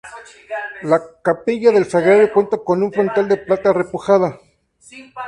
La 0.81 0.99
capilla 1.21 1.69
del 1.69 1.85
sagrario 1.87 2.33
cuenta 2.33 2.57
con 2.57 2.81
un 2.81 2.91
frontal 2.91 3.29
de 3.29 3.37
plata 3.37 3.71
repujada. 3.71 4.39